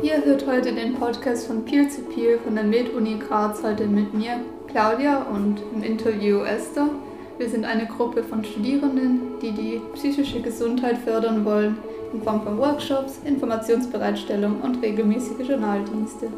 Ihr 0.00 0.24
hört 0.24 0.46
heute 0.46 0.72
den 0.72 0.94
Podcast 0.94 1.48
von 1.48 1.64
Peer 1.64 1.88
to 1.88 2.02
Peer 2.14 2.38
von 2.38 2.54
der 2.54 2.62
Med-Uni 2.62 3.18
Graz 3.18 3.64
heute 3.64 3.88
mit 3.88 4.14
mir, 4.14 4.40
Claudia, 4.68 5.22
und 5.22 5.60
im 5.74 5.82
Interview 5.82 6.42
Esther. 6.42 6.88
Wir 7.36 7.48
sind 7.48 7.64
eine 7.64 7.86
Gruppe 7.86 8.22
von 8.22 8.44
Studierenden, 8.44 9.40
die 9.42 9.50
die 9.50 9.80
psychische 9.94 10.40
Gesundheit 10.40 10.98
fördern 10.98 11.44
wollen, 11.44 11.78
in 12.12 12.22
Form 12.22 12.42
von 12.42 12.58
Workshops, 12.58 13.18
Informationsbereitstellung 13.24 14.60
und 14.60 14.80
regelmäßige 14.82 15.48
Journaldienste. 15.48 16.28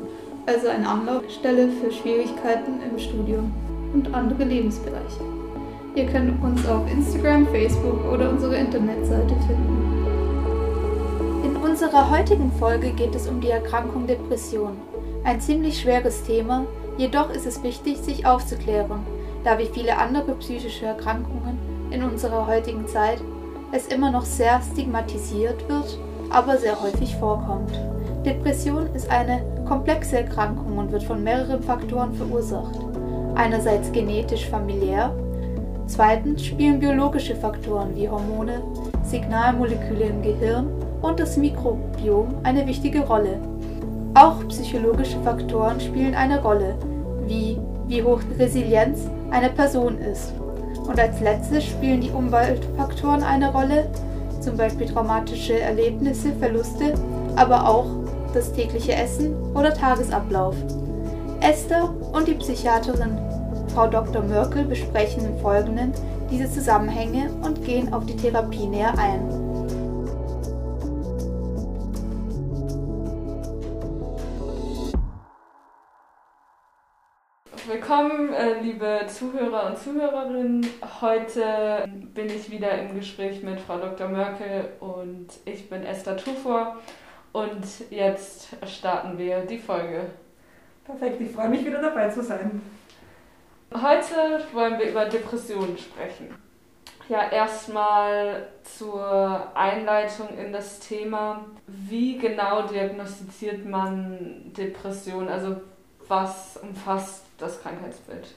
Also 0.46 0.68
eine 0.68 0.88
Anlaufstelle 0.88 1.68
für 1.68 1.92
Schwierigkeiten 1.92 2.80
im 2.90 2.98
Studium 2.98 3.52
und 3.92 4.14
andere 4.14 4.44
Lebensbereiche. 4.44 5.20
Ihr 5.96 6.06
könnt 6.06 6.42
uns 6.42 6.66
auf 6.66 6.90
Instagram, 6.90 7.46
Facebook 7.48 8.10
oder 8.10 8.30
unsere 8.30 8.56
Internetseite 8.56 9.34
finden. 9.46 9.99
In 11.42 11.56
unserer 11.56 12.10
heutigen 12.10 12.52
Folge 12.52 12.90
geht 12.90 13.14
es 13.14 13.26
um 13.26 13.40
die 13.40 13.48
Erkrankung 13.48 14.06
Depression. 14.06 14.76
Ein 15.24 15.40
ziemlich 15.40 15.80
schweres 15.80 16.22
Thema, 16.22 16.66
jedoch 16.98 17.30
ist 17.30 17.46
es 17.46 17.62
wichtig, 17.62 17.96
sich 17.96 18.26
aufzuklären, 18.26 19.06
da 19.42 19.58
wie 19.58 19.70
viele 19.72 19.96
andere 19.96 20.34
psychische 20.34 20.84
Erkrankungen 20.84 21.58
in 21.90 22.02
unserer 22.02 22.46
heutigen 22.46 22.86
Zeit 22.86 23.22
es 23.72 23.86
immer 23.86 24.10
noch 24.10 24.26
sehr 24.26 24.60
stigmatisiert 24.60 25.66
wird, 25.66 25.98
aber 26.28 26.58
sehr 26.58 26.78
häufig 26.82 27.16
vorkommt. 27.16 27.72
Depression 28.26 28.94
ist 28.94 29.10
eine 29.10 29.42
komplexe 29.66 30.18
Erkrankung 30.18 30.76
und 30.76 30.92
wird 30.92 31.04
von 31.04 31.24
mehreren 31.24 31.62
Faktoren 31.62 32.12
verursacht. 32.12 32.78
Einerseits 33.34 33.90
genetisch 33.92 34.46
familiär, 34.46 35.16
zweitens 35.86 36.44
spielen 36.44 36.80
biologische 36.80 37.34
Faktoren 37.34 37.96
wie 37.96 38.10
Hormone, 38.10 38.60
Signalmoleküle 39.04 40.04
im 40.04 40.20
Gehirn 40.20 40.68
und 41.02 41.20
das 41.20 41.36
Mikrobiom 41.36 42.34
eine 42.42 42.66
wichtige 42.66 43.00
Rolle. 43.00 43.38
Auch 44.14 44.46
psychologische 44.48 45.20
Faktoren 45.22 45.80
spielen 45.80 46.14
eine 46.14 46.42
Rolle, 46.42 46.74
wie 47.26 47.58
wie 47.90 48.02
hoch 48.04 48.20
Resilienz 48.38 49.00
eine 49.30 49.50
Person 49.50 49.98
ist. 49.98 50.32
Und 50.86 50.98
als 50.98 51.20
letztes 51.20 51.64
spielen 51.64 52.00
die 52.00 52.10
Umweltfaktoren 52.10 53.22
eine 53.22 53.52
Rolle, 53.52 53.90
zum 54.40 54.56
Beispiel 54.56 54.86
traumatische 54.86 55.60
Erlebnisse, 55.60 56.32
Verluste, 56.38 56.94
aber 57.36 57.68
auch 57.68 57.86
das 58.32 58.52
tägliche 58.52 58.94
Essen 58.94 59.34
oder 59.54 59.74
Tagesablauf. 59.74 60.54
Esther 61.40 61.92
und 62.12 62.28
die 62.28 62.34
Psychiaterin 62.34 63.18
Frau 63.74 63.88
Dr. 63.88 64.22
Mörkel 64.22 64.64
besprechen 64.64 65.24
im 65.24 65.38
Folgenden 65.38 65.92
diese 66.30 66.50
Zusammenhänge 66.50 67.30
und 67.42 67.64
gehen 67.64 67.92
auf 67.92 68.06
die 68.06 68.16
Therapie 68.16 68.66
näher 68.66 68.96
ein. 68.98 69.39
Willkommen, 77.90 78.32
äh, 78.32 78.60
liebe 78.60 79.00
Zuhörer 79.08 79.66
und 79.66 79.76
Zuhörerinnen. 79.76 80.64
Heute 81.00 81.88
bin 82.14 82.26
ich 82.26 82.48
wieder 82.48 82.70
im 82.78 82.94
Gespräch 82.94 83.42
mit 83.42 83.58
Frau 83.58 83.78
Dr. 83.78 84.06
Mörkel 84.06 84.68
und 84.78 85.26
ich 85.44 85.68
bin 85.68 85.82
Esther 85.82 86.16
Tufor. 86.16 86.76
Und 87.32 87.64
jetzt 87.90 88.50
starten 88.64 89.18
wir 89.18 89.40
die 89.40 89.58
Folge. 89.58 90.02
Perfekt, 90.84 91.20
ich 91.20 91.32
freue 91.32 91.48
mich 91.48 91.64
wieder 91.64 91.82
dabei 91.82 92.08
zu 92.10 92.22
sein. 92.22 92.62
Heute 93.74 94.44
wollen 94.52 94.78
wir 94.78 94.90
über 94.90 95.06
Depressionen 95.06 95.76
sprechen. 95.76 96.32
Ja, 97.08 97.28
erstmal 97.28 98.46
zur 98.62 99.50
Einleitung 99.56 100.28
in 100.38 100.52
das 100.52 100.78
Thema. 100.78 101.44
Wie 101.66 102.18
genau 102.18 102.62
diagnostiziert 102.68 103.66
man 103.66 104.52
Depression? 104.56 105.26
Also 105.26 105.56
was 106.10 106.58
umfasst 106.60 107.22
das 107.38 107.62
Krankheitsbild? 107.62 108.34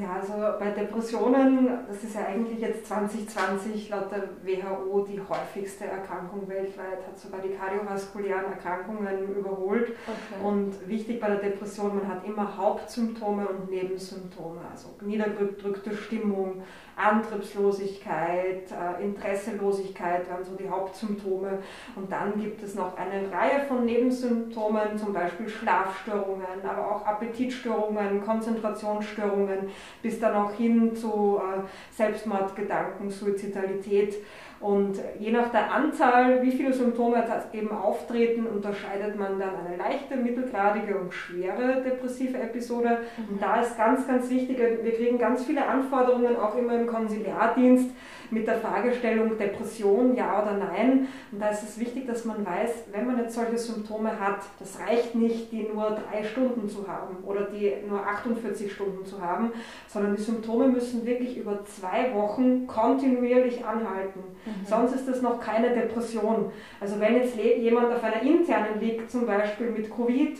Ja, 0.00 0.20
also 0.20 0.34
bei 0.60 0.70
Depressionen, 0.70 1.70
das 1.88 2.04
ist 2.04 2.14
ja 2.14 2.26
eigentlich 2.26 2.60
jetzt 2.60 2.86
2020 2.86 3.88
laut 3.88 4.12
der 4.12 4.28
WHO 4.44 5.04
die 5.04 5.20
häufigste 5.20 5.86
Erkrankung 5.86 6.48
weltweit, 6.48 7.04
hat 7.04 7.18
sogar 7.18 7.40
die 7.40 7.48
kardiovaskulären 7.48 8.44
Erkrankungen 8.44 9.34
überholt. 9.34 9.96
Okay. 10.06 10.46
Und 10.46 10.88
wichtig 10.88 11.20
bei 11.20 11.26
der 11.26 11.38
Depression, 11.38 11.96
man 11.96 12.06
hat 12.06 12.24
immer 12.24 12.56
Hauptsymptome 12.56 13.48
und 13.48 13.70
Nebensymptome, 13.70 14.60
also 14.70 14.90
niedergedrückte 15.00 15.92
Stimmung, 15.96 16.62
Antriebslosigkeit, 16.98 18.70
äh, 18.70 19.04
Interesselosigkeit 19.04 20.28
waren 20.30 20.44
so 20.44 20.54
die 20.54 20.68
Hauptsymptome. 20.68 21.58
Und 21.94 22.10
dann 22.10 22.40
gibt 22.40 22.62
es 22.62 22.74
noch 22.74 22.96
eine 22.96 23.30
Reihe 23.32 23.64
von 23.66 23.84
Nebensymptomen, 23.84 24.98
zum 24.98 25.12
Beispiel 25.12 25.48
Schlafstörungen, 25.48 26.64
aber 26.68 26.90
auch 26.90 27.06
Appetitstörungen, 27.06 28.24
Konzentrationsstörungen, 28.24 29.70
bis 30.02 30.18
dann 30.20 30.34
auch 30.34 30.52
hin 30.52 30.94
zu 30.94 31.38
äh, 31.38 31.60
Selbstmordgedanken, 31.94 33.10
Suizidalität. 33.10 34.16
Und 34.60 34.98
je 35.20 35.30
nach 35.30 35.50
der 35.50 35.72
Anzahl, 35.72 36.42
wie 36.42 36.50
viele 36.50 36.72
Symptome 36.72 37.24
eben 37.52 37.70
auftreten, 37.70 38.46
unterscheidet 38.46 39.16
man 39.16 39.38
dann 39.38 39.50
eine 39.64 39.76
leichte, 39.76 40.16
mittelgradige 40.16 40.98
und 40.98 41.14
schwere 41.14 41.80
depressive 41.82 42.38
Episode. 42.38 42.98
Mhm. 43.16 43.34
Und 43.34 43.42
da 43.42 43.60
ist 43.60 43.76
ganz, 43.76 44.06
ganz 44.06 44.28
wichtig, 44.30 44.58
wir 44.58 44.92
kriegen 44.94 45.18
ganz 45.18 45.44
viele 45.44 45.64
Anforderungen 45.64 46.36
auch 46.36 46.56
immer 46.56 46.74
im 46.74 46.88
Konsiliardienst 46.88 47.90
mit 48.30 48.46
der 48.46 48.58
Fragestellung 48.58 49.38
Depression, 49.38 50.14
ja 50.14 50.42
oder 50.42 50.54
nein. 50.54 51.08
Und 51.32 51.40
da 51.40 51.48
ist 51.48 51.62
es 51.62 51.78
wichtig, 51.78 52.06
dass 52.06 52.24
man 52.24 52.44
weiß, 52.44 52.84
wenn 52.92 53.06
man 53.06 53.18
jetzt 53.18 53.34
solche 53.34 53.58
Symptome 53.58 54.18
hat, 54.18 54.40
das 54.58 54.78
reicht 54.80 55.14
nicht, 55.14 55.52
die 55.52 55.68
nur 55.72 55.90
drei 55.90 56.24
Stunden 56.24 56.68
zu 56.68 56.86
haben 56.86 57.18
oder 57.24 57.42
die 57.42 57.72
nur 57.88 58.04
48 58.04 58.72
Stunden 58.72 59.06
zu 59.06 59.20
haben, 59.20 59.52
sondern 59.86 60.16
die 60.16 60.22
Symptome 60.22 60.68
müssen 60.68 61.06
wirklich 61.06 61.38
über 61.38 61.64
zwei 61.64 62.12
Wochen 62.14 62.66
kontinuierlich 62.66 63.64
anhalten. 63.64 64.20
Mhm. 64.48 64.66
Sonst 64.66 64.94
ist 64.94 65.08
das 65.08 65.22
noch 65.22 65.40
keine 65.40 65.70
Depression. 65.74 66.50
Also 66.80 66.98
wenn 67.00 67.16
jetzt 67.16 67.36
jemand 67.36 67.92
auf 67.92 68.02
einer 68.02 68.22
internen 68.22 68.80
liegt, 68.80 69.10
zum 69.10 69.26
Beispiel 69.26 69.70
mit 69.70 69.94
Covid, 69.94 70.38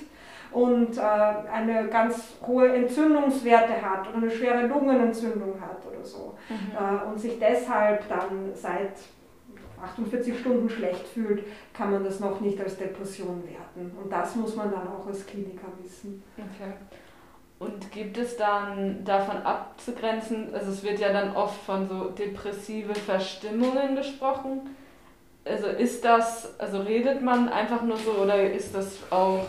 und 0.51 0.97
äh, 0.97 1.01
eine 1.01 1.89
ganz 1.89 2.37
hohe 2.47 2.73
Entzündungswerte 2.73 3.83
hat 3.83 4.09
oder 4.09 4.17
eine 4.17 4.31
schwere 4.31 4.67
Lungenentzündung 4.67 5.61
hat 5.61 5.85
oder 5.87 6.03
so 6.03 6.37
mhm. 6.49 6.57
äh, 6.75 7.07
und 7.07 7.19
sich 7.19 7.39
deshalb 7.39 8.09
dann 8.09 8.53
seit 8.55 8.93
48 9.83 10.39
Stunden 10.39 10.69
schlecht 10.69 11.07
fühlt, 11.07 11.45
kann 11.73 11.93
man 11.93 12.03
das 12.03 12.19
noch 12.21 12.41
nicht 12.41 12.61
als 12.61 12.77
Depression 12.77 13.45
werten. 13.45 13.97
Und 14.03 14.11
das 14.11 14.35
muss 14.35 14.57
man 14.57 14.71
dann 14.71 14.89
auch 14.89 15.07
als 15.07 15.25
Kliniker 15.25 15.69
wissen. 15.83 16.23
Okay. 16.37 16.73
Und 17.59 17.91
gibt 17.91 18.17
es 18.19 18.37
dann 18.37 19.05
davon 19.05 19.39
abzugrenzen, 19.39 20.55
also 20.55 20.71
es 20.71 20.85
wird 20.85 21.01
ja 21.01 21.13
dann 21.13 21.35
oft 21.35 21.61
von 21.63 21.89
so 21.89 22.11
depressive 22.11 22.95
Verstimmungen 22.95 23.97
gesprochen. 23.97 24.77
Also 25.45 25.67
ist 25.67 26.05
das, 26.05 26.59
also 26.61 26.81
redet 26.83 27.21
man 27.21 27.49
einfach 27.49 27.83
nur 27.83 27.97
so 27.97 28.13
oder 28.13 28.53
ist 28.53 28.75
das 28.75 28.99
auch 29.11 29.45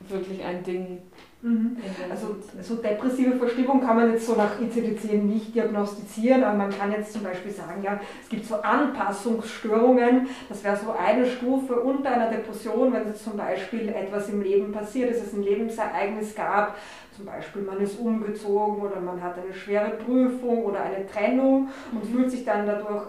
wirklich 0.00 0.44
ein 0.44 0.62
Ding? 0.64 1.00
Mhm. 1.42 1.76
Also 2.10 2.36
so 2.60 2.74
depressive 2.76 3.36
Verstimmung 3.36 3.80
kann 3.80 3.96
man 3.96 4.12
jetzt 4.12 4.26
so 4.26 4.34
nach 4.34 4.60
ICD-10 4.60 5.22
nicht 5.22 5.54
diagnostizieren, 5.54 6.44
aber 6.44 6.58
man 6.58 6.70
kann 6.70 6.92
jetzt 6.92 7.14
zum 7.14 7.22
Beispiel 7.22 7.50
sagen, 7.50 7.82
ja, 7.82 7.98
es 8.22 8.28
gibt 8.28 8.44
so 8.44 8.56
Anpassungsstörungen, 8.56 10.28
das 10.50 10.62
wäre 10.62 10.76
so 10.76 10.92
eine 10.92 11.24
Stufe 11.24 11.80
unter 11.80 12.10
einer 12.10 12.28
Depression, 12.28 12.92
wenn 12.92 13.08
es 13.08 13.24
zum 13.24 13.38
Beispiel 13.38 13.88
etwas 13.88 14.28
im 14.28 14.42
Leben 14.42 14.70
passiert 14.70 15.10
ist, 15.10 15.24
es 15.24 15.32
ein 15.32 15.42
Lebensereignis 15.42 16.34
gab, 16.34 16.76
zum 17.16 17.24
Beispiel 17.24 17.62
man 17.62 17.80
ist 17.80 17.98
umgezogen 17.98 18.82
oder 18.82 19.00
man 19.00 19.22
hat 19.22 19.36
eine 19.38 19.54
schwere 19.54 19.90
Prüfung 19.90 20.64
oder 20.64 20.82
eine 20.82 21.06
Trennung 21.06 21.68
und 21.92 22.04
fühlt 22.04 22.30
sich 22.30 22.44
dann 22.44 22.66
dadurch 22.66 23.04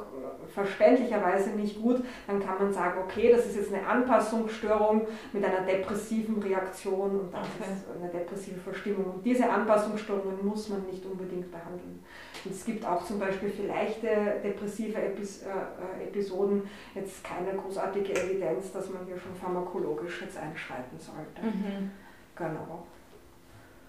verständlicherweise 0.53 1.51
nicht 1.51 1.81
gut, 1.81 2.03
dann 2.27 2.39
kann 2.39 2.57
man 2.59 2.73
sagen, 2.73 3.01
okay, 3.03 3.31
das 3.31 3.45
ist 3.45 3.55
jetzt 3.55 3.73
eine 3.73 3.85
Anpassungsstörung 3.85 5.07
mit 5.33 5.43
einer 5.43 5.61
depressiven 5.61 6.41
Reaktion 6.41 7.19
und 7.19 7.33
das 7.33 7.47
okay. 7.59 7.71
ist 7.73 7.85
eine 8.01 8.11
depressive 8.11 8.59
Verstimmung. 8.59 9.05
Und 9.15 9.25
diese 9.25 9.49
Anpassungsstörungen 9.49 10.45
muss 10.45 10.69
man 10.69 10.85
nicht 10.85 11.05
unbedingt 11.05 11.51
behandeln. 11.51 12.03
Und 12.43 12.51
es 12.51 12.65
gibt 12.65 12.85
auch 12.85 13.03
zum 13.05 13.19
Beispiel 13.19 13.49
für 13.49 13.67
leichte 13.67 14.07
depressive 14.43 14.99
Epis 14.99 15.43
äh, 15.43 16.03
Episoden 16.03 16.63
jetzt 16.95 17.23
keine 17.23 17.53
großartige 17.53 18.13
Evidenz, 18.13 18.71
dass 18.71 18.89
man 18.89 19.05
hier 19.05 19.17
schon 19.17 19.35
pharmakologisch 19.35 20.21
jetzt 20.21 20.37
einschreiten 20.37 20.97
sollte. 20.97 21.41
Mhm. 21.41 21.91
Genau. 22.35 22.83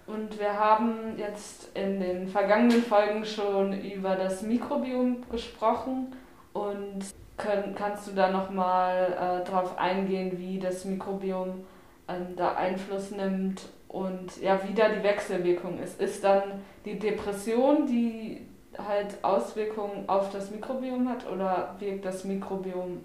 Und 0.05 0.37
wir 0.37 0.59
haben 0.59 1.17
jetzt 1.17 1.69
in 1.75 1.99
den 1.99 2.27
vergangenen 2.27 2.83
Folgen 2.83 3.23
schon 3.25 3.79
über 3.79 4.15
das 4.15 4.41
Mikrobiom 4.41 5.23
gesprochen. 5.29 6.13
Und 6.53 7.05
können, 7.37 7.75
kannst 7.75 8.07
du 8.07 8.11
da 8.11 8.29
nochmal 8.29 9.41
äh, 9.43 9.49
drauf 9.49 9.77
eingehen, 9.77 10.37
wie 10.37 10.59
das 10.59 10.85
Mikrobiom 10.85 11.65
ähm, 12.07 12.35
da 12.35 12.53
Einfluss 12.53 13.11
nimmt 13.11 13.61
und 13.87 14.41
ja, 14.41 14.59
wie 14.67 14.73
da 14.73 14.89
die 14.89 15.03
Wechselwirkung 15.03 15.79
ist? 15.79 15.99
Ist 15.99 16.23
dann 16.23 16.43
die 16.85 16.99
Depression, 16.99 17.87
die 17.87 18.45
halt 18.77 19.17
Auswirkungen 19.23 20.07
auf 20.07 20.31
das 20.31 20.51
Mikrobiom 20.51 21.09
hat 21.09 21.29
oder 21.29 21.75
wirkt 21.79 22.05
das 22.05 22.23
Mikrobiom 22.23 23.03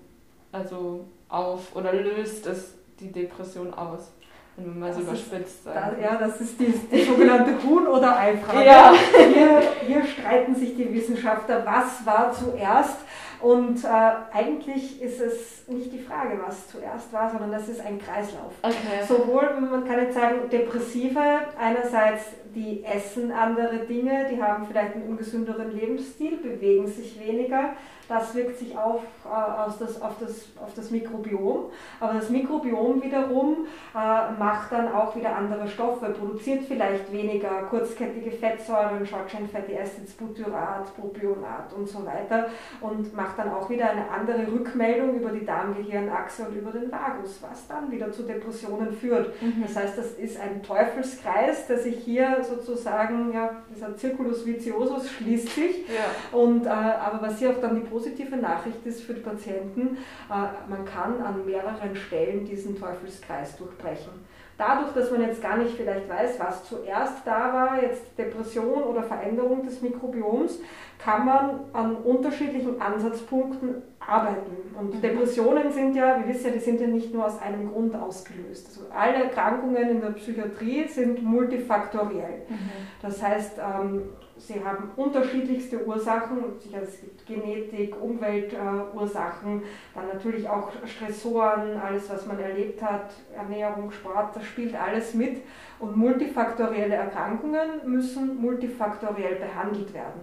also 0.53 1.05
auf 1.29 1.75
oder 1.77 1.93
löst 1.93 2.47
es 2.47 2.75
die 3.01 3.13
Depression 3.13 3.75
aus? 3.75 4.13
Wenn 4.57 4.81
man 4.81 4.93
so 4.93 5.03
überspitzt 5.03 5.65
sagt. 5.65 6.03
Ja, 6.03 6.17
das 6.17 6.41
ist 6.41 6.59
die, 6.59 6.75
die 6.91 7.05
sogenannte 7.05 7.63
Huhn- 7.63 7.87
oder 7.87 8.19
Ei-Frage. 8.19 8.67
Ja. 8.67 8.93
Hier, 9.33 9.63
hier 9.87 10.05
streiten 10.05 10.55
sich 10.57 10.75
die 10.75 10.93
Wissenschaftler, 10.93 11.65
was 11.65 12.05
war 12.05 12.33
zuerst 12.33 12.97
und 13.41 13.85
äh, 13.85 13.89
eigentlich 14.33 15.01
ist 15.01 15.21
es 15.21 15.69
nicht 15.69 15.93
die 15.93 16.01
Frage, 16.01 16.41
was 16.45 16.69
zuerst 16.69 17.13
war, 17.13 17.31
sondern 17.31 17.53
das 17.53 17.69
ist 17.69 17.81
ein 17.81 17.99
Kreislauf. 17.99 18.53
Okay. 18.63 19.05
Sowohl, 19.07 19.61
man 19.61 19.87
kann 19.87 20.01
jetzt 20.01 20.15
sagen, 20.15 20.49
Depressive, 20.51 21.21
einerseits 21.59 22.25
die 22.55 22.85
essen 22.85 23.31
andere 23.31 23.79
Dinge, 23.87 24.27
die 24.31 24.43
haben 24.43 24.67
vielleicht 24.67 24.95
einen 24.95 25.09
ungesünderen 25.09 25.73
Lebensstil, 25.73 26.39
bewegen 26.39 26.87
sich 26.87 27.19
weniger, 27.21 27.75
das 28.09 28.35
wirkt 28.35 28.59
sich 28.59 28.77
auf, 28.77 29.03
äh, 29.25 29.71
das, 29.79 30.01
auf, 30.01 30.13
das, 30.19 30.47
auf 30.63 30.75
das 30.75 30.91
Mikrobiom. 30.91 31.71
Aber 32.01 32.15
das 32.15 32.31
Mikrobiom 32.31 33.03
wiederum 33.03 33.67
äh, 33.95 34.33
macht 34.39 34.73
dann 34.73 34.93
auch 34.93 35.15
wieder 35.15 35.37
andere 35.37 35.69
Stoffe, 35.69 36.07
produziert 36.07 36.65
vielleicht 36.65 37.13
weniger 37.13 37.63
kurzkettige 37.69 38.31
Fettsäuren, 38.31 39.07
Short 39.07 39.29
Chain 39.29 39.49
Fatty 39.49 39.77
Acids, 39.77 40.13
Butyrat, 40.13 40.95
Propionat 40.97 41.73
und 41.77 41.89
so 41.89 42.05
weiter 42.07 42.47
und 42.81 43.15
macht 43.15 43.39
dann 43.39 43.53
auch 43.53 43.69
wieder 43.69 43.91
eine 43.91 44.09
andere 44.11 44.51
Rückmeldung 44.51 45.17
über 45.17 45.31
die 45.31 45.45
Darm-Gehirn-Achse 45.45 46.49
und 46.49 46.57
über 46.57 46.71
den 46.71 46.91
Vagus, 46.91 47.41
was 47.43 47.67
dann 47.67 47.91
wieder 47.91 48.11
zu 48.11 48.23
Depressionen 48.23 48.93
führt. 48.93 49.41
Mhm. 49.43 49.65
Das 49.67 49.77
heißt, 49.77 49.99
das 49.99 50.13
ist 50.13 50.41
ein 50.41 50.63
Teufelskreis, 50.63 51.67
der 51.67 51.79
sich 51.79 51.99
hier 51.99 52.39
sozusagen, 52.43 53.33
ja, 53.33 53.63
dieser 53.75 53.97
Circulus 53.99 54.47
viciosus 54.47 55.11
schließt 55.11 55.49
sich. 55.51 55.89
Ja. 55.89 56.39
Und, 56.39 56.67
äh, 56.67 56.69
aber 56.69 57.21
was 57.21 57.39
hier 57.39 57.51
auch 57.51 57.61
dann 57.61 57.75
die 57.75 57.87
positive 57.99 58.37
Nachricht 58.37 58.85
ist 58.87 59.03
für 59.03 59.15
die 59.15 59.21
Patienten, 59.21 59.99
äh, 60.31 60.71
man 60.71 60.85
kann 60.85 61.21
an 61.21 61.45
mehreren 61.45 61.97
Stellen 61.97 62.45
diesen 62.45 62.79
Teufelskreis 62.79 63.57
durchbrechen. 63.57 64.13
Dadurch, 64.57 64.93
dass 64.93 65.11
man 65.13 65.23
jetzt 65.23 65.41
gar 65.41 65.57
nicht 65.57 65.77
vielleicht 65.77 66.09
weiß, 66.09 66.41
was 66.41 66.65
zuerst 66.65 67.25
da 67.25 67.53
war, 67.53 67.83
jetzt 67.83 68.19
Depression 68.19 68.83
oder 68.83 69.05
Veränderung 69.05 69.65
des 69.65 69.81
Mikrobioms, 69.83 70.59
kann 70.99 71.27
man 71.27 71.61
an 71.73 71.95
unterschiedlichen 71.95 72.81
Ansatzpunkten 72.81 73.83
arbeiten. 74.01 74.75
Und 74.77 74.95
mhm. 74.95 75.01
Depressionen 75.01 75.71
sind 75.71 75.95
ja, 75.95 76.19
wir 76.19 76.35
wissen 76.35 76.47
ja, 76.47 76.53
die 76.53 76.59
sind 76.59 76.81
ja 76.81 76.89
nicht 76.89 77.15
nur 77.15 77.27
aus 77.27 77.41
einem 77.41 77.71
Grund 77.71 77.95
ausgelöst. 77.95 78.67
Also 78.69 78.91
alle 78.93 79.25
Erkrankungen 79.25 79.91
in 79.91 80.01
der 80.01 80.11
Psychiatrie 80.11 80.89
sind 80.89 81.23
multifaktoriell. 81.23 82.43
Mhm. 82.49 82.71
Das 83.01 83.23
heißt, 83.23 83.59
ähm, 83.59 84.03
sie 84.39 84.65
haben 84.65 84.91
unterschiedlichste 84.97 85.87
Ursachen. 85.87 86.39
Es 86.73 87.01
gibt 87.01 87.27
Genetik, 87.27 87.95
Umweltursachen, 88.01 89.63
dann 89.95 90.09
natürlich 90.13 90.49
auch 90.49 90.71
Stressoren, 90.87 91.77
alles, 91.77 92.09
was 92.09 92.27
man 92.27 92.39
erlebt 92.41 92.83
hat, 92.83 93.11
Ernährung, 93.35 93.91
Sport, 93.91 94.37
das 94.37 94.45
spielt 94.45 94.75
alles 94.75 95.15
mit. 95.15 95.43
Und 95.79 95.97
multifaktorielle 95.97 96.95
Erkrankungen 96.95 97.83
müssen 97.85 98.41
multifaktoriell 98.41 99.37
behandelt 99.37 99.93
werden. 99.95 100.21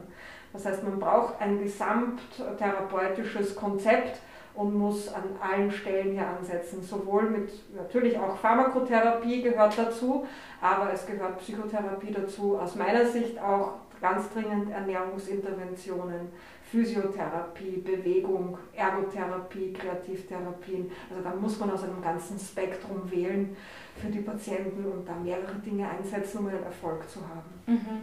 Das 0.53 0.65
heißt, 0.65 0.83
man 0.83 0.99
braucht 0.99 1.41
ein 1.41 1.61
gesamttherapeutisches 1.61 3.55
Konzept 3.55 4.19
und 4.55 4.73
muss 4.73 5.13
an 5.13 5.23
allen 5.41 5.69
Stellen 5.69 6.13
hier 6.13 6.27
ansetzen. 6.27 6.81
Sowohl 6.81 7.23
mit, 7.23 7.51
natürlich 7.75 8.17
auch 8.17 8.37
Pharmakotherapie 8.37 9.41
gehört 9.41 9.77
dazu, 9.77 10.25
aber 10.61 10.93
es 10.93 11.05
gehört 11.05 11.39
Psychotherapie 11.39 12.13
dazu. 12.13 12.57
Aus 12.57 12.75
meiner 12.75 13.05
Sicht 13.05 13.37
auch 13.39 13.73
ganz 14.05 14.29
dringend 14.29 14.71
Ernährungsinterventionen, 14.71 16.29
Physiotherapie, 16.69 17.77
Bewegung, 17.77 18.55
Ergotherapie, 18.73 19.73
Kreativtherapien. 19.73 20.91
Also 21.09 21.23
da 21.23 21.33
muss 21.33 21.59
man 21.59 21.71
aus 21.71 21.83
einem 21.83 22.03
ganzen 22.03 22.37
Spektrum 22.37 23.09
wählen 23.09 23.57
für 23.99 24.09
die 24.09 24.19
Patienten 24.19 24.85
und 24.85 25.09
da 25.09 25.15
mehrere 25.15 25.55
Dinge 25.55 25.89
einsetzen, 25.89 26.39
um 26.39 26.47
einen 26.47 26.63
Erfolg 26.63 27.09
zu 27.09 27.19
haben. 27.21 27.49
Mhm. 27.65 28.01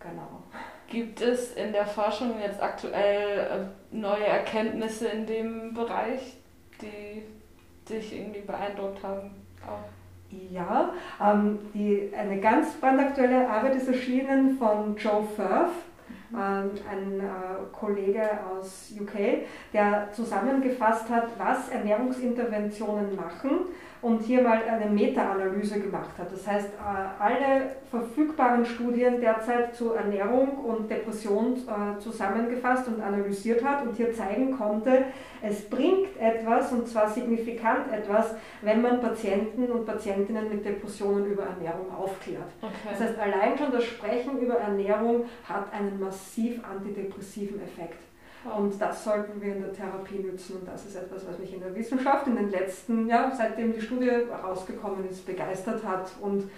Genau. 0.00 0.42
Gibt 0.88 1.20
es 1.20 1.54
in 1.54 1.72
der 1.72 1.86
Forschung 1.86 2.40
jetzt 2.40 2.62
aktuell 2.62 3.68
äh, 3.92 3.94
neue 3.94 4.24
Erkenntnisse 4.24 5.08
in 5.08 5.26
dem 5.26 5.74
Bereich, 5.74 6.38
die 6.80 7.22
dich 7.86 8.16
irgendwie 8.16 8.40
beeindruckt 8.40 9.02
haben? 9.02 9.30
Auch? 9.66 10.01
Ja, 10.50 10.90
ähm, 11.22 11.58
die, 11.74 12.10
eine 12.16 12.40
ganz 12.40 12.72
brandaktuelle 12.74 13.48
Arbeit 13.48 13.76
ist 13.76 13.88
erschienen 13.88 14.56
von 14.56 14.96
Joe 14.96 15.24
Firth, 15.36 15.72
mhm. 16.30 16.38
ein 16.90 17.20
äh, 17.20 17.72
Kollege 17.72 18.22
aus 18.50 18.92
UK, 18.98 19.46
der 19.72 20.08
zusammengefasst 20.12 21.10
hat, 21.10 21.28
was 21.38 21.68
Ernährungsinterventionen 21.68 23.14
machen 23.14 23.66
und 24.02 24.20
hier 24.20 24.42
mal 24.42 24.60
eine 24.64 24.90
Meta-Analyse 24.90 25.78
gemacht 25.80 26.18
hat. 26.18 26.32
Das 26.32 26.44
heißt, 26.46 26.70
äh, 26.70 27.22
alle 27.22 27.76
verfügbaren 27.88 28.64
Studien 28.64 29.20
derzeit 29.20 29.76
zur 29.76 29.96
Ernährung 29.96 30.48
und 30.64 30.90
Depression 30.90 31.54
äh, 31.54 31.98
zusammengefasst 32.00 32.88
und 32.88 33.00
analysiert 33.00 33.64
hat 33.64 33.86
und 33.86 33.96
hier 33.96 34.12
zeigen 34.12 34.58
konnte, 34.58 35.04
es 35.40 35.68
bringt 35.70 36.20
etwas 36.20 36.72
und 36.72 36.88
zwar 36.88 37.08
signifikant 37.08 37.92
etwas, 37.92 38.34
wenn 38.62 38.82
man 38.82 39.00
Patienten 39.00 39.70
und 39.70 39.86
Patientinnen 39.86 40.48
mit 40.48 40.64
Depressionen 40.64 41.26
über 41.26 41.44
Ernährung 41.44 41.92
aufklärt. 41.94 42.50
Okay. 42.60 42.72
Das 42.90 43.00
heißt, 43.00 43.18
allein 43.20 43.56
schon 43.56 43.70
das 43.70 43.84
Sprechen 43.84 44.38
über 44.40 44.54
Ernährung 44.54 45.26
hat 45.48 45.72
einen 45.72 46.00
massiv 46.00 46.60
antidepressiven 46.64 47.62
Effekt. 47.62 48.11
Und 48.44 48.80
das 48.80 49.04
sollten 49.04 49.40
wir 49.40 49.54
in 49.54 49.62
der 49.62 49.72
Therapie 49.72 50.18
nützen. 50.18 50.56
Und 50.56 50.68
das 50.68 50.84
ist 50.84 50.96
etwas, 50.96 51.26
was 51.28 51.38
mich 51.38 51.54
in 51.54 51.60
der 51.60 51.74
Wissenschaft 51.74 52.26
in 52.26 52.36
den 52.36 52.50
letzten, 52.50 53.06
ja, 53.06 53.32
seitdem 53.34 53.72
die 53.72 53.80
Studie 53.80 54.10
rausgekommen 54.10 55.08
ist, 55.08 55.24
begeistert 55.24 55.84
hat. 55.84 56.10
Und 56.20 56.50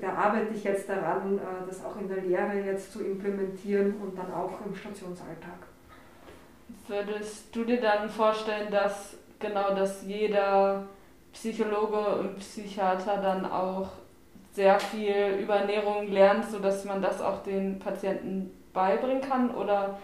da 0.00 0.12
arbeite 0.12 0.54
ich 0.54 0.64
jetzt 0.64 0.88
daran, 0.88 1.38
äh, 1.38 1.40
das 1.66 1.84
auch 1.84 1.96
in 1.96 2.08
der 2.08 2.22
Lehre 2.22 2.60
jetzt 2.60 2.92
zu 2.92 3.02
implementieren 3.02 3.94
und 4.02 4.16
dann 4.16 4.32
auch 4.32 4.52
im 4.64 4.74
Stationsalltag. 4.74 5.58
Würdest 6.86 7.54
du 7.54 7.64
dir 7.64 7.80
dann 7.80 8.08
vorstellen, 8.08 8.70
dass 8.70 9.16
genau 9.38 9.74
dass 9.74 10.04
jeder 10.06 10.86
Psychologe 11.32 12.16
und 12.16 12.38
Psychiater 12.38 13.20
dann 13.20 13.44
auch 13.44 13.88
sehr 14.52 14.78
viel 14.78 15.38
über 15.42 15.56
Ernährung 15.56 16.08
lernt, 16.08 16.44
sodass 16.48 16.84
man 16.84 17.02
das 17.02 17.20
auch 17.20 17.42
den 17.42 17.78
Patienten 17.78 18.50
beibringen 18.72 19.20
kann? 19.20 19.50
Oder 19.54 19.98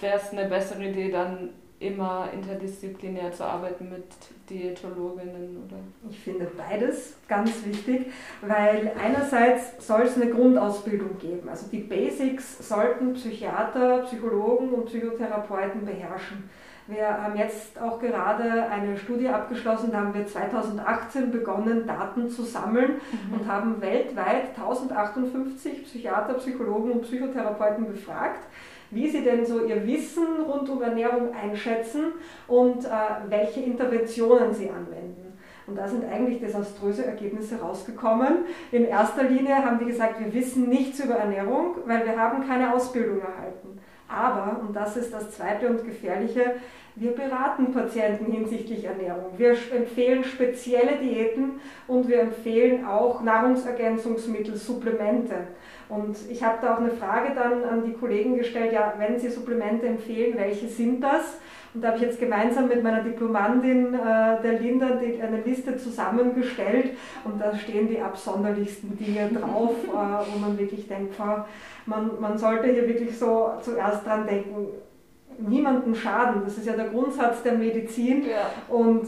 wäre 0.00 0.16
es 0.16 0.30
eine 0.30 0.48
bessere 0.48 0.84
Idee, 0.84 1.10
dann 1.10 1.50
immer 1.78 2.28
interdisziplinär 2.32 3.32
zu 3.32 3.44
arbeiten 3.44 3.90
mit 3.90 4.04
Diätologinnen 4.48 5.62
oder? 5.66 5.76
Ich 6.08 6.18
finde 6.20 6.50
beides 6.56 7.14
ganz 7.28 7.64
wichtig, 7.66 8.12
weil 8.40 8.92
einerseits 9.02 9.86
soll 9.86 10.02
es 10.02 10.16
eine 10.16 10.30
Grundausbildung 10.30 11.18
geben. 11.18 11.48
Also 11.48 11.66
die 11.70 11.80
Basics 11.80 12.66
sollten 12.66 13.12
Psychiater, 13.12 14.04
Psychologen 14.04 14.70
und 14.70 14.86
Psychotherapeuten 14.86 15.84
beherrschen. 15.84 16.48
Wir 16.86 17.08
haben 17.08 17.36
jetzt 17.36 17.80
auch 17.80 17.98
gerade 17.98 18.68
eine 18.70 18.96
Studie 18.96 19.28
abgeschlossen, 19.28 19.90
da 19.90 19.98
haben 19.98 20.14
wir 20.14 20.24
2018 20.24 21.32
begonnen, 21.32 21.84
Daten 21.84 22.30
zu 22.30 22.44
sammeln 22.44 23.00
mhm. 23.10 23.34
und 23.34 23.48
haben 23.48 23.80
weltweit 23.80 24.50
1058 24.56 25.82
Psychiater, 25.82 26.34
Psychologen 26.34 26.92
und 26.92 27.02
Psychotherapeuten 27.02 27.88
befragt 27.88 28.44
wie 28.90 29.08
sie 29.08 29.22
denn 29.22 29.44
so 29.44 29.64
ihr 29.64 29.86
Wissen 29.86 30.26
rund 30.46 30.68
um 30.68 30.82
Ernährung 30.82 31.34
einschätzen 31.34 32.12
und 32.48 32.84
äh, 32.84 32.88
welche 33.28 33.60
Interventionen 33.60 34.52
sie 34.54 34.70
anwenden. 34.70 35.26
Und 35.66 35.76
da 35.76 35.88
sind 35.88 36.04
eigentlich 36.04 36.38
desaströse 36.40 37.04
Ergebnisse 37.04 37.60
rausgekommen. 37.60 38.44
In 38.70 38.84
erster 38.84 39.24
Linie 39.24 39.56
haben 39.64 39.80
die 39.80 39.86
gesagt, 39.86 40.20
wir 40.20 40.32
wissen 40.32 40.68
nichts 40.68 41.00
über 41.00 41.14
Ernährung, 41.14 41.76
weil 41.86 42.06
wir 42.06 42.16
haben 42.16 42.46
keine 42.46 42.72
Ausbildung 42.72 43.20
erhalten. 43.20 43.80
Aber, 44.08 44.60
und 44.60 44.74
das 44.76 44.96
ist 44.96 45.12
das 45.12 45.32
zweite 45.32 45.68
und 45.68 45.84
gefährliche, 45.84 46.54
wir 46.94 47.10
beraten 47.10 47.72
Patienten 47.72 48.32
hinsichtlich 48.32 48.84
Ernährung. 48.84 49.32
Wir 49.36 49.50
empfehlen 49.50 50.24
spezielle 50.24 50.96
Diäten 50.96 51.60
und 51.86 52.08
wir 52.08 52.20
empfehlen 52.20 52.86
auch 52.86 53.20
Nahrungsergänzungsmittel, 53.20 54.56
Supplemente. 54.56 55.48
Und 55.88 56.16
ich 56.28 56.42
habe 56.42 56.58
da 56.60 56.74
auch 56.74 56.80
eine 56.80 56.90
Frage 56.90 57.34
dann 57.34 57.64
an 57.64 57.84
die 57.84 57.92
Kollegen 57.92 58.36
gestellt, 58.36 58.72
ja, 58.72 58.94
wenn 58.98 59.18
Sie 59.18 59.28
Supplemente 59.28 59.86
empfehlen, 59.86 60.36
welche 60.36 60.66
sind 60.66 61.00
das? 61.00 61.38
Und 61.74 61.82
da 61.82 61.88
habe 61.88 61.98
ich 61.98 62.04
jetzt 62.04 62.18
gemeinsam 62.18 62.68
mit 62.68 62.82
meiner 62.82 63.02
Diplomandin, 63.02 63.94
äh, 63.94 64.42
der 64.42 64.58
Linda, 64.60 64.92
die, 64.96 65.20
eine 65.20 65.42
Liste 65.42 65.76
zusammengestellt 65.76 66.96
und 67.24 67.40
da 67.40 67.54
stehen 67.54 67.88
die 67.88 68.00
absonderlichsten 68.00 68.96
Dinge 68.96 69.28
drauf, 69.28 69.74
äh, 69.84 69.88
wo 69.92 70.38
man 70.38 70.58
wirklich 70.58 70.88
denkt, 70.88 71.14
man, 71.84 72.10
man 72.18 72.38
sollte 72.38 72.68
hier 72.68 72.88
wirklich 72.88 73.18
so 73.18 73.52
zuerst 73.60 74.06
dran 74.06 74.26
denken, 74.26 74.68
niemanden 75.38 75.94
schaden. 75.94 76.42
Das 76.44 76.56
ist 76.56 76.66
ja 76.66 76.72
der 76.72 76.88
Grundsatz 76.88 77.42
der 77.42 77.52
Medizin. 77.52 78.24
Ja. 78.26 78.74
Und 78.74 79.06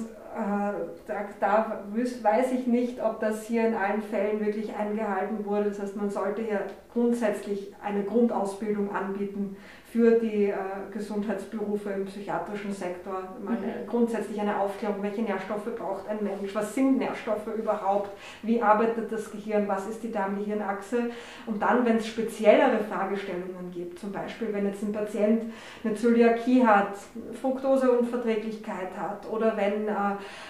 da, 1.06 1.24
da, 1.40 1.82
weiß 2.22 2.52
ich 2.52 2.66
nicht, 2.66 3.02
ob 3.02 3.18
das 3.20 3.46
hier 3.46 3.66
in 3.66 3.74
allen 3.74 4.02
Fällen 4.02 4.44
wirklich 4.44 4.74
eingehalten 4.74 5.44
wurde. 5.44 5.70
Das 5.70 5.80
heißt, 5.80 5.96
man 5.96 6.10
sollte 6.10 6.42
hier 6.42 6.62
grundsätzlich 6.92 7.74
eine 7.82 8.04
Grundausbildung 8.04 8.94
anbieten 8.94 9.56
für 9.90 10.18
die 10.18 10.46
äh, 10.46 10.54
Gesundheitsberufe 10.92 11.90
im 11.90 12.04
psychiatrischen 12.04 12.72
Sektor. 12.72 13.36
Meine, 13.42 13.58
mhm. 13.58 13.86
Grundsätzlich 13.88 14.38
eine 14.38 14.60
Aufklärung, 14.60 15.02
welche 15.02 15.22
Nährstoffe 15.22 15.74
braucht 15.76 16.06
ein 16.08 16.18
Mensch, 16.22 16.54
was 16.54 16.74
sind 16.74 16.98
Nährstoffe 16.98 17.46
überhaupt, 17.56 18.10
wie 18.42 18.60
arbeitet 18.60 19.10
das 19.10 19.30
Gehirn, 19.30 19.66
was 19.66 19.88
ist 19.88 20.02
die 20.02 20.12
Darm-Gehirn-Achse. 20.12 21.10
Und 21.46 21.62
dann, 21.62 21.86
wenn 21.86 21.96
es 21.96 22.06
speziellere 22.06 22.80
Fragestellungen 22.84 23.70
gibt, 23.72 23.98
zum 23.98 24.12
Beispiel 24.12 24.52
wenn 24.52 24.66
jetzt 24.66 24.82
ein 24.82 24.92
Patient 24.92 25.44
eine 25.82 25.94
Zöliakie 25.94 26.66
hat, 26.66 26.94
Fructoseunverträglichkeit 27.40 28.90
hat 28.98 29.26
oder 29.30 29.56
wenn 29.56 29.88
äh, 29.88 29.92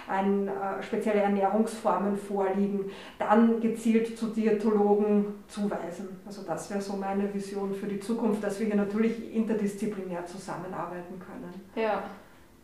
ein, 0.09 0.49
äh, 0.49 0.83
spezielle 0.83 1.21
Ernährungsformen 1.21 2.17
vorliegen, 2.17 2.91
dann 3.21 3.61
gezielt 3.61 4.19
zu 4.19 4.27
Diätologen 4.27 5.27
zuweisen. 5.47 6.09
Also 6.27 6.43
das 6.43 6.71
wäre 6.71 6.81
so 6.81 6.95
meine 6.95 7.33
Vision 7.33 7.73
für 7.73 7.87
die 7.87 8.01
Zukunft, 8.01 8.43
dass 8.43 8.59
wir 8.59 8.67
hier 8.67 8.77
natürlich 8.77 9.28
interdisziplinär 9.33 10.27
zusammenarbeiten 10.27 11.19
können. 11.19 11.53
Ja. 11.75 12.03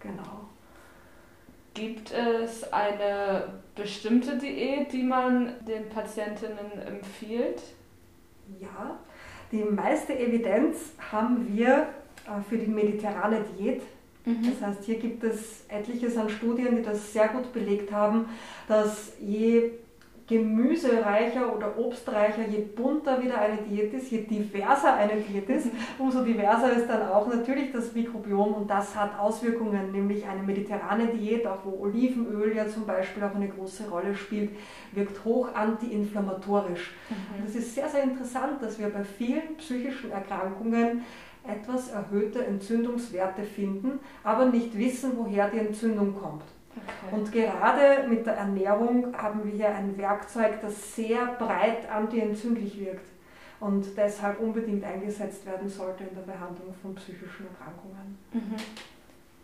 Genau. 0.01 0.49
Gibt 1.73 2.13
es 2.13 2.73
eine 2.73 3.55
bestimmte 3.75 4.39
Diät, 4.39 4.93
die 4.93 5.03
man 5.03 5.55
den 5.67 5.89
Patientinnen 5.89 6.79
empfiehlt? 6.87 7.63
Ja, 8.61 8.99
die 9.51 9.65
meiste 9.65 10.17
Evidenz 10.17 10.93
haben 11.11 11.49
wir 11.57 11.89
äh, 12.27 12.43
für 12.49 12.59
die 12.59 12.71
mediterrane 12.71 13.45
Diät. 13.59 13.83
Mhm. 14.25 14.51
Das 14.51 14.69
heißt, 14.69 14.85
hier 14.85 14.99
gibt 14.99 15.25
es 15.25 15.65
etliches 15.69 16.17
an 16.17 16.29
Studien, 16.29 16.77
die 16.77 16.83
das 16.83 17.13
sehr 17.13 17.29
gut 17.29 17.53
belegt 17.53 17.93
haben, 17.93 18.27
dass 18.69 19.13
je 19.21 19.73
gemüsereicher 20.27 21.55
oder 21.55 21.79
obstreicher, 21.79 22.49
je 22.49 22.61
bunter 22.61 23.23
wieder 23.23 23.39
eine 23.39 23.59
Diät 23.59 23.93
ist, 23.93 24.11
je 24.11 24.23
diverser 24.23 24.95
eine 24.95 25.21
Diät 25.21 25.49
ist, 25.51 25.69
umso 25.99 26.25
diverser 26.25 26.73
ist 26.73 26.89
dann 26.89 27.09
auch 27.09 27.27
natürlich 27.27 27.73
das 27.73 27.93
Mikrobiom 27.93 28.55
und 28.55 28.71
das 28.71 28.97
hat 28.97 29.19
Auswirkungen, 29.19 29.93
nämlich 29.93 30.27
eine 30.27 30.43
mediterrane 30.43 31.09
Diät, 31.09 31.47
auch 31.47 31.59
wo 31.65 31.85
Olivenöl 31.85 32.57
ja 32.57 32.67
zum 32.67 32.87
Beispiel 32.87 33.23
auch 33.23 33.35
eine 33.35 33.49
große 33.49 33.89
Rolle 33.91 34.15
spielt, 34.15 34.53
wirkt 34.93 35.25
hoch 35.25 35.55
antiinflammatorisch. 35.55 36.95
Mhm. 37.11 37.45
Das 37.45 37.55
ist 37.55 37.75
sehr, 37.75 37.89
sehr 37.89 38.05
interessant, 38.05 38.63
dass 38.63 38.79
wir 38.79 38.89
bei 38.89 39.05
vielen 39.05 39.57
psychischen 39.59 40.11
Erkrankungen 40.11 41.03
etwas 41.47 41.91
erhöhte 41.91 42.47
Entzündungswerte 42.47 43.43
finden, 43.43 44.01
aber 44.23 44.47
nicht 44.47 44.77
wissen, 44.79 45.13
woher 45.17 45.51
die 45.51 45.59
Entzündung 45.59 46.15
kommt. 46.15 46.45
Okay. 46.77 47.15
Und 47.15 47.33
gerade 47.33 48.09
mit 48.09 48.27
der 48.27 48.35
Ernährung 48.35 49.17
haben 49.17 49.45
wir 49.45 49.53
hier 49.53 49.69
ein 49.69 49.97
Werkzeug, 49.97 50.61
das 50.61 50.97
sehr 50.97 51.27
breit 51.39 51.89
antientzündlich 51.91 52.79
wirkt 52.81 53.07
und 53.61 53.97
deshalb 53.97 54.41
unbedingt 54.41 54.85
eingesetzt 54.85 55.47
werden 55.47 55.69
sollte 55.69 56.05
in 56.05 56.15
der 56.15 56.23
Behandlung 56.23 56.75
von 56.83 56.95
psychischen 56.97 57.47
Erkrankungen. 57.47 58.19
Mhm. 58.33 58.57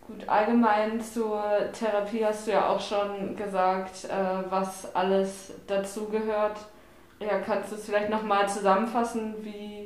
Gut, 0.06 0.28
allgemein 0.28 1.00
zur 1.00 1.42
Therapie 1.72 2.24
hast 2.24 2.46
du 2.46 2.50
ja 2.50 2.68
auch 2.68 2.80
schon 2.80 3.36
gesagt, 3.36 4.06
äh, 4.06 4.50
was 4.50 4.94
alles 4.94 5.52
dazugehört. 5.66 6.58
Ja, 7.20 7.38
kannst 7.38 7.70
du 7.70 7.76
es 7.76 7.84
vielleicht 7.84 8.10
nochmal 8.10 8.48
zusammenfassen, 8.48 9.34
wie 9.42 9.79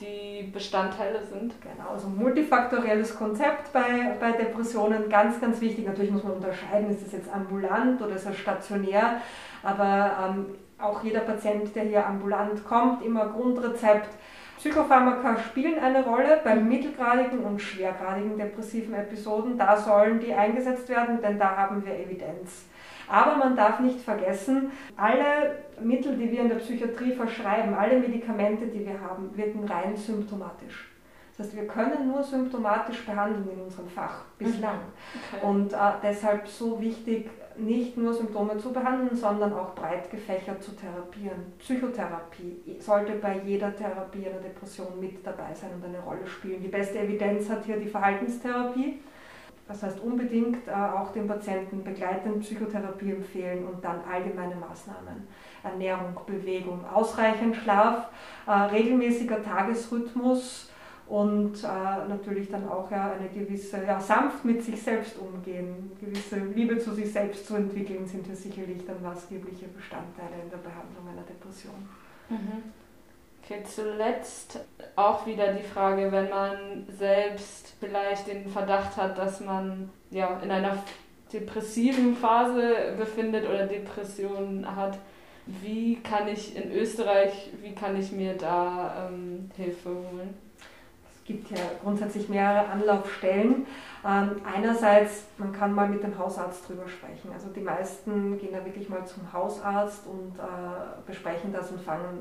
die 0.00 0.50
Bestandteile 0.52 1.24
sind. 1.24 1.54
Genau, 1.60 1.90
also 1.92 2.08
multifaktorielles 2.08 3.16
Konzept 3.16 3.72
bei, 3.72 4.16
bei 4.18 4.32
Depressionen, 4.32 5.08
ganz, 5.08 5.40
ganz 5.40 5.60
wichtig. 5.60 5.86
Natürlich 5.86 6.10
muss 6.10 6.24
man 6.24 6.34
unterscheiden, 6.34 6.90
ist 6.90 7.04
das 7.04 7.12
jetzt 7.12 7.32
ambulant 7.32 8.02
oder 8.02 8.16
ist 8.16 8.26
das 8.26 8.36
stationär, 8.36 9.20
aber 9.62 10.16
ähm, 10.28 10.46
auch 10.78 11.02
jeder 11.04 11.20
Patient, 11.20 11.74
der 11.74 11.84
hier 11.84 12.06
ambulant 12.06 12.64
kommt, 12.64 13.04
immer 13.04 13.26
Grundrezept. 13.28 14.08
Psychopharmaka 14.58 15.38
spielen 15.38 15.78
eine 15.78 16.04
Rolle 16.04 16.40
bei 16.42 16.54
mittelgradigen 16.54 17.40
und 17.40 17.60
schwergradigen 17.60 18.38
depressiven 18.38 18.94
Episoden. 18.94 19.58
Da 19.58 19.76
sollen 19.76 20.20
die 20.20 20.32
eingesetzt 20.32 20.88
werden, 20.88 21.20
denn 21.20 21.38
da 21.38 21.56
haben 21.56 21.84
wir 21.84 21.94
Evidenz. 21.94 22.64
Aber 23.08 23.36
man 23.36 23.56
darf 23.56 23.80
nicht 23.80 24.00
vergessen, 24.00 24.72
alle 24.96 25.56
Mittel, 25.80 26.16
die 26.16 26.30
wir 26.30 26.40
in 26.40 26.48
der 26.48 26.56
Psychiatrie 26.56 27.12
verschreiben, 27.12 27.74
alle 27.74 27.98
Medikamente, 27.98 28.66
die 28.66 28.86
wir 28.86 29.00
haben, 29.00 29.36
wirken 29.36 29.64
rein 29.64 29.96
symptomatisch. 29.96 30.90
Das 31.36 31.46
heißt, 31.46 31.56
wir 31.56 31.66
können 31.66 32.08
nur 32.08 32.22
symptomatisch 32.22 33.04
behandeln 33.04 33.48
in 33.52 33.60
unserem 33.60 33.88
Fach 33.88 34.24
bislang. 34.38 34.76
Mhm. 34.76 35.36
Okay. 35.36 35.46
Und 35.46 35.72
äh, 35.72 35.76
deshalb 36.02 36.46
so 36.46 36.80
wichtig, 36.80 37.28
nicht 37.56 37.96
nur 37.96 38.12
Symptome 38.14 38.56
zu 38.58 38.72
behandeln, 38.72 39.16
sondern 39.16 39.52
auch 39.52 39.74
breit 39.74 40.10
gefächert 40.10 40.62
zu 40.62 40.72
therapieren. 40.72 41.52
Psychotherapie 41.58 42.76
sollte 42.78 43.12
bei 43.14 43.40
jeder 43.44 43.74
Therapie 43.74 44.26
einer 44.26 44.40
Depression 44.40 44.98
mit 45.00 45.24
dabei 45.24 45.54
sein 45.54 45.70
und 45.76 45.84
eine 45.84 46.00
Rolle 46.00 46.26
spielen. 46.26 46.62
Die 46.62 46.68
beste 46.68 46.98
Evidenz 46.98 47.48
hat 47.48 47.64
hier 47.64 47.78
die 47.78 47.88
Verhaltenstherapie. 47.88 49.00
Das 49.66 49.82
heißt, 49.82 50.00
unbedingt 50.00 50.68
äh, 50.68 50.72
auch 50.72 51.12
den 51.12 51.26
Patienten 51.26 51.82
begleitend 51.82 52.40
Psychotherapie 52.40 53.12
empfehlen 53.12 53.64
und 53.66 53.82
dann 53.82 54.00
allgemeine 54.10 54.56
Maßnahmen. 54.56 55.26
Ernährung, 55.62 56.14
Bewegung, 56.26 56.84
ausreichend 56.84 57.56
Schlaf, 57.56 58.10
äh, 58.46 58.50
regelmäßiger 58.50 59.42
Tagesrhythmus 59.42 60.70
und 61.06 61.64
äh, 61.64 62.08
natürlich 62.08 62.50
dann 62.50 62.68
auch 62.68 62.90
eine 62.90 63.28
gewisse, 63.32 63.84
ja, 63.84 63.98
sanft 63.98 64.44
mit 64.44 64.62
sich 64.62 64.82
selbst 64.82 65.16
umgehen, 65.18 65.92
gewisse 65.98 66.36
Liebe 66.36 66.78
zu 66.78 66.92
sich 66.92 67.10
selbst 67.10 67.46
zu 67.46 67.56
entwickeln, 67.56 68.06
sind 68.06 68.26
ja 68.26 68.34
sicherlich 68.34 68.84
dann 68.86 69.02
maßgebliche 69.02 69.68
Bestandteile 69.68 70.42
in 70.42 70.50
der 70.50 70.58
Behandlung 70.58 71.08
einer 71.10 71.22
Depression. 71.22 71.88
Mhm. 72.28 72.83
Okay, 73.44 73.62
zuletzt 73.62 74.58
auch 74.96 75.26
wieder 75.26 75.52
die 75.52 75.62
Frage, 75.62 76.10
wenn 76.10 76.30
man 76.30 76.86
selbst 76.88 77.74
vielleicht 77.78 78.26
den 78.26 78.48
Verdacht 78.48 78.96
hat, 78.96 79.18
dass 79.18 79.40
man 79.40 79.90
ja 80.10 80.40
in 80.42 80.50
einer 80.50 80.78
depressiven 81.30 82.16
Phase 82.16 82.94
befindet 82.96 83.46
oder 83.46 83.66
Depressionen 83.66 84.64
hat, 84.74 84.98
wie 85.44 85.96
kann 85.96 86.26
ich 86.26 86.56
in 86.56 86.72
Österreich, 86.72 87.50
wie 87.60 87.74
kann 87.74 88.00
ich 88.00 88.12
mir 88.12 88.34
da 88.34 89.10
ähm, 89.10 89.50
Hilfe 89.56 89.90
holen? 89.90 90.34
Es 91.14 91.24
gibt 91.26 91.50
ja 91.50 91.64
grundsätzlich 91.82 92.30
mehrere 92.30 92.66
Anlaufstellen. 92.68 93.66
Ähm, 94.06 94.40
einerseits, 94.44 95.24
man 95.36 95.52
kann 95.52 95.74
mal 95.74 95.88
mit 95.88 96.02
dem 96.02 96.18
Hausarzt 96.18 96.66
drüber 96.66 96.88
sprechen. 96.88 97.30
Also 97.34 97.48
die 97.48 97.60
meisten 97.60 98.38
gehen 98.38 98.52
da 98.52 98.64
wirklich 98.64 98.88
mal 98.88 99.06
zum 99.06 99.30
Hausarzt 99.30 100.06
und 100.06 100.38
äh, 100.38 101.06
besprechen 101.06 101.52
das 101.52 101.70
und 101.72 101.82
fangen 101.82 102.18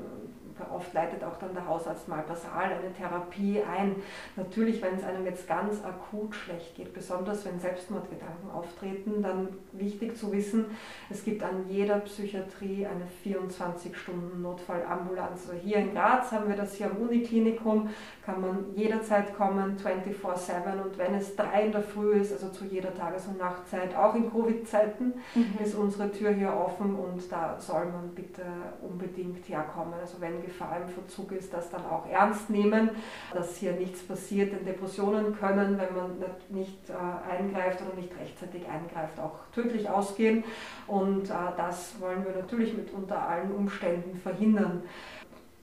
oft 0.72 0.94
leitet 0.94 1.24
auch 1.24 1.38
dann 1.38 1.54
der 1.54 1.68
Hausarzt 1.68 2.08
mal 2.08 2.24
basal 2.28 2.66
eine 2.66 2.92
Therapie 2.94 3.62
ein. 3.62 3.96
Natürlich, 4.36 4.82
wenn 4.82 4.96
es 4.96 5.04
einem 5.04 5.26
jetzt 5.26 5.48
ganz 5.48 5.84
akut 5.84 6.34
schlecht 6.36 6.76
geht, 6.76 6.94
besonders 6.94 7.46
wenn 7.46 7.60
Selbstmordgedanken 7.60 8.52
auftreten, 8.52 9.22
dann 9.22 9.50
wichtig 9.72 10.18
zu 10.18 10.32
wissen, 10.32 10.66
es 11.10 11.24
gibt 11.24 11.42
an 11.44 11.66
jeder 11.70 12.00
Psychiatrie 12.00 12.86
eine 12.86 13.08
24-Stunden-Notfallambulanz. 13.24 15.50
Also 15.50 15.62
hier 15.62 15.78
in 15.78 15.94
Graz 15.94 16.32
haben 16.32 16.48
wir 16.48 16.56
das 16.56 16.76
hier 16.76 16.92
am 16.92 16.98
Uniklinikum, 16.98 17.90
kann 18.26 18.42
man 18.42 18.74
jederzeit 18.76 19.36
kommen, 19.36 19.78
24-7 19.78 20.84
und 20.84 20.98
wenn 20.98 21.14
es 21.16 21.36
drei 21.36 21.66
in 21.66 21.72
der 21.72 21.84
Früh 21.84 22.14
ist, 22.14 22.32
also 22.32 22.50
zu 22.50 22.66
jeder 22.66 22.94
Tages- 22.94 23.26
und 23.28 23.40
Nachtzeit, 23.40 23.96
auch 23.96 24.14
in 24.16 24.32
Covid-Zeiten, 24.32 25.14
mhm. 25.36 25.58
ist 25.64 25.76
unsere 25.76 26.12
Tür 26.12 26.32
hier 26.32 26.54
offen 26.54 26.96
und 26.96 27.32
da 27.32 27.60
soll 27.60 27.86
man 27.86 28.10
bitte 28.16 28.44
unbedingt 28.82 29.48
herkommen. 29.48 29.94
Also 30.00 30.20
wenn 30.22 30.43
Gefahr 30.44 30.78
im 30.82 30.90
Verzug 30.90 31.32
ist, 31.32 31.54
das 31.54 31.70
dann 31.70 31.86
auch 31.86 32.08
ernst 32.10 32.50
nehmen, 32.50 32.92
dass 33.34 33.58
hier 33.58 33.74
nichts 33.74 34.04
passiert. 34.04 34.54
Denn 34.54 34.66
Depressionen 34.66 35.38
können, 35.38 35.80
wenn 35.80 35.96
man 35.96 36.12
nicht 36.50 36.90
äh, 36.90 37.32
eingreift 37.32 37.82
oder 37.82 37.96
nicht 37.96 38.12
rechtzeitig 38.20 38.68
eingreift, 38.68 39.20
auch 39.20 39.40
tödlich 39.54 39.90
ausgehen. 39.90 40.44
Und 40.88 41.30
äh, 41.30 41.34
das 41.58 42.00
wollen 42.00 42.24
wir 42.26 42.36
natürlich 42.36 42.76
mit 42.76 42.92
unter 42.94 43.28
allen 43.28 43.52
Umständen 43.52 44.18
verhindern. 44.20 44.84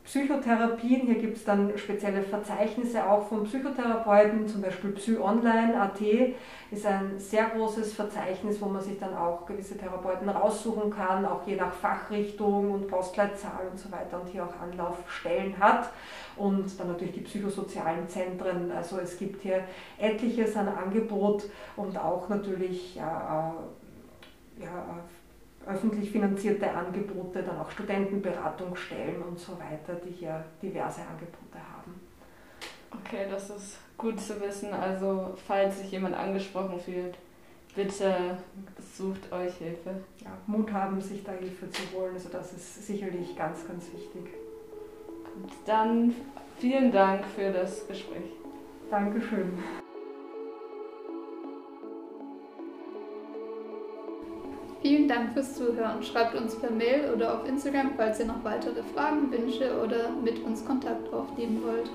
Psychotherapien. 0.05 1.03
Hier 1.03 1.17
gibt 1.17 1.37
es 1.37 1.45
dann 1.45 1.77
spezielle 1.77 2.23
Verzeichnisse 2.23 3.09
auch 3.09 3.29
von 3.29 3.45
Psychotherapeuten, 3.45 4.49
zum 4.49 4.63
Beispiel 4.63 4.93
PsyOnline.at 4.93 6.01
ist 6.71 6.87
ein 6.87 7.19
sehr 7.19 7.47
großes 7.47 7.95
Verzeichnis, 7.95 8.61
wo 8.61 8.67
man 8.67 8.81
sich 8.81 8.99
dann 8.99 9.15
auch 9.15 9.45
gewisse 9.45 9.77
Therapeuten 9.77 10.29
raussuchen 10.29 10.91
kann, 10.91 11.25
auch 11.25 11.47
je 11.47 11.57
nach 11.57 11.73
Fachrichtung 11.73 12.71
und 12.71 12.89
Postleitzahl 12.89 13.67
und 13.71 13.79
so 13.79 13.91
weiter 13.91 14.21
und 14.21 14.29
hier 14.29 14.45
auch 14.45 14.61
Anlaufstellen 14.61 15.59
hat. 15.59 15.91
Und 16.37 16.79
dann 16.79 16.89
natürlich 16.89 17.15
die 17.15 17.21
psychosozialen 17.23 18.09
Zentren. 18.09 18.71
Also 18.71 18.99
es 18.99 19.19
gibt 19.19 19.43
hier 19.43 19.65
etliches 19.99 20.57
an 20.57 20.69
Angebot 20.69 21.45
und 21.77 21.99
auch 21.99 22.29
natürlich 22.29 22.95
ja, 22.95 23.55
äh, 24.59 24.65
ja, 24.65 25.01
öffentlich 25.67 26.11
finanzierte 26.11 26.71
Angebote, 26.71 27.43
dann 27.43 27.59
auch 27.59 27.71
Studentenberatungsstellen 27.71 29.23
und 29.23 29.39
so 29.39 29.53
weiter, 29.53 30.01
die 30.05 30.13
hier 30.13 30.45
diverse 30.63 31.03
Angebote 31.03 31.59
haben. 31.59 32.01
Okay, 32.93 33.27
das 33.31 33.51
ist 33.51 33.79
gut 33.97 34.21
zu 34.21 34.41
wissen. 34.41 34.73
Also 34.73 35.35
falls 35.47 35.79
sich 35.79 35.93
jemand 35.93 36.17
angesprochen 36.17 36.81
fühlt, 36.81 37.17
bitte 37.75 38.39
sucht 38.97 39.31
euch 39.33 39.55
Hilfe. 39.55 39.91
Ja, 40.25 40.31
Mut 40.47 40.73
haben, 40.73 41.01
sich 41.01 41.23
da 41.23 41.33
Hilfe 41.33 41.71
zu 41.71 41.83
holen. 41.95 42.15
Also 42.15 42.29
das 42.31 42.53
ist 42.53 42.87
sicherlich 42.87 43.37
ganz, 43.37 43.67
ganz 43.67 43.85
wichtig. 43.93 44.33
Gut, 45.35 45.53
dann 45.67 46.15
vielen 46.59 46.91
Dank 46.91 47.25
für 47.27 47.53
das 47.53 47.87
Gespräch. 47.87 48.33
Dankeschön. 48.91 49.53
Vielen 54.91 55.07
Dank 55.07 55.35
fürs 55.35 55.55
Zuhören. 55.55 56.03
Schreibt 56.03 56.35
uns 56.35 56.59
per 56.59 56.73
Mail 56.73 57.13
oder 57.15 57.35
auf 57.35 57.49
Instagram, 57.49 57.93
falls 57.97 58.19
ihr 58.19 58.27
noch 58.27 58.43
weitere 58.43 58.83
Fragen, 58.93 59.31
Wünsche 59.31 59.81
oder 59.81 60.11
mit 60.11 60.43
uns 60.43 60.65
Kontakt 60.65 61.13
aufnehmen 61.13 61.63
wollt. 61.63 61.89